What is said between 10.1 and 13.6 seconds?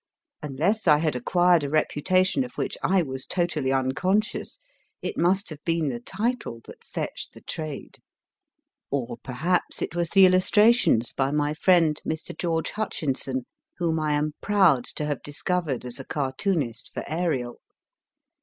illustrations by my friend, Mr. George Hutchinson,